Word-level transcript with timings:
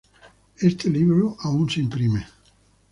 Este 0.57 0.89
libro 0.89 1.35
aún 1.43 1.69
se 1.69 1.79
imprime. 1.79 2.25